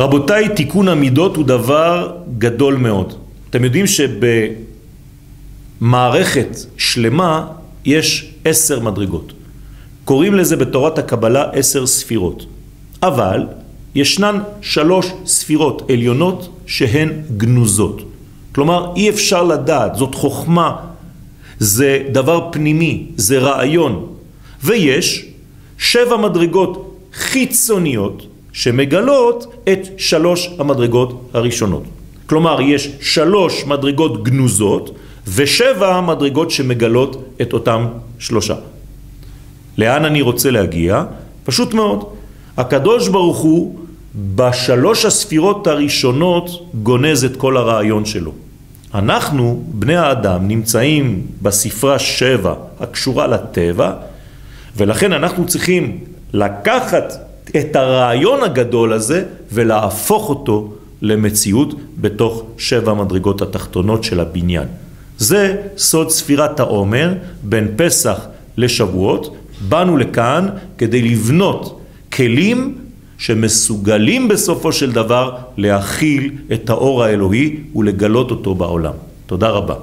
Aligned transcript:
רבותיי, 0.00 0.48
תיקון 0.56 0.88
המידות 0.88 1.36
הוא 1.36 1.44
דבר 1.44 2.12
גדול 2.38 2.76
מאוד. 2.76 3.14
אתם 3.50 3.64
יודעים 3.64 3.84
שבמערכת 5.80 6.56
שלמה 6.76 7.46
יש 7.84 8.32
עשר 8.44 8.80
מדרגות. 8.80 9.32
קוראים 10.04 10.34
לזה 10.34 10.56
בתורת 10.56 10.98
הקבלה 10.98 11.50
עשר 11.52 11.86
ספירות. 11.86 12.46
אבל 13.02 13.46
ישנן 13.94 14.38
שלוש 14.60 15.06
ספירות 15.26 15.90
עליונות 15.90 16.62
שהן 16.66 17.08
גנוזות. 17.36 18.02
כלומר, 18.54 18.92
אי 18.96 19.10
אפשר 19.10 19.42
לדעת, 19.42 19.94
זאת 19.94 20.14
חוכמה, 20.14 20.76
זה 21.58 22.02
דבר 22.12 22.48
פנימי, 22.52 23.06
זה 23.16 23.38
רעיון. 23.38 24.06
ויש 24.64 25.26
שבע 25.78 26.16
מדרגות 26.16 26.96
חיצוניות 27.12 28.29
שמגלות 28.52 29.54
את 29.72 29.88
שלוש 29.96 30.50
המדרגות 30.58 31.30
הראשונות. 31.34 31.82
כלומר, 32.26 32.60
יש 32.60 32.90
שלוש 33.00 33.64
מדרגות 33.64 34.24
גנוזות 34.24 34.94
ושבע 35.34 36.00
מדרגות 36.00 36.50
שמגלות 36.50 37.24
את 37.42 37.52
אותם 37.52 37.86
שלושה. 38.18 38.54
לאן 39.78 40.04
אני 40.04 40.22
רוצה 40.22 40.50
להגיע? 40.50 41.04
פשוט 41.44 41.74
מאוד. 41.74 42.04
הקדוש 42.56 43.08
ברוך 43.08 43.38
הוא 43.38 43.78
בשלוש 44.34 45.04
הספירות 45.04 45.66
הראשונות 45.66 46.70
גונז 46.82 47.24
את 47.24 47.36
כל 47.36 47.56
הרעיון 47.56 48.04
שלו. 48.04 48.32
אנחנו, 48.94 49.62
בני 49.66 49.96
האדם, 49.96 50.48
נמצאים 50.48 51.26
בספרה 51.42 51.98
שבע 51.98 52.54
הקשורה 52.80 53.26
לטבע, 53.26 53.92
ולכן 54.76 55.12
אנחנו 55.12 55.46
צריכים 55.46 55.98
לקחת 56.32 57.29
את 57.56 57.76
הרעיון 57.76 58.42
הגדול 58.42 58.92
הזה 58.92 59.24
ולהפוך 59.52 60.28
אותו 60.28 60.72
למציאות 61.02 61.74
בתוך 62.00 62.44
שבע 62.58 62.94
מדרגות 62.94 63.42
התחתונות 63.42 64.04
של 64.04 64.20
הבניין. 64.20 64.68
זה 65.18 65.56
סוד 65.76 66.10
ספירת 66.10 66.60
העומר 66.60 67.14
בין 67.42 67.68
פסח 67.76 68.26
לשבועות. 68.56 69.36
באנו 69.68 69.96
לכאן 69.96 70.48
כדי 70.78 71.02
לבנות 71.02 71.80
כלים 72.12 72.78
שמסוגלים 73.18 74.28
בסופו 74.28 74.72
של 74.72 74.92
דבר 74.92 75.36
להכיל 75.56 76.32
את 76.52 76.70
האור 76.70 77.04
האלוהי 77.04 77.56
ולגלות 77.76 78.30
אותו 78.30 78.54
בעולם. 78.54 78.92
תודה 79.26 79.48
רבה. 79.48 79.74